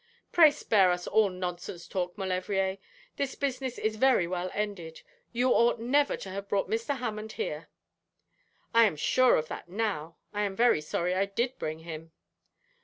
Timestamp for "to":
6.17-6.29